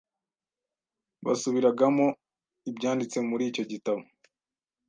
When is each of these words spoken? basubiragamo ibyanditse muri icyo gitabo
basubiragamo 1.25 2.05
ibyanditse 2.69 3.17
muri 3.29 3.43
icyo 3.49 3.63
gitabo 3.71 4.01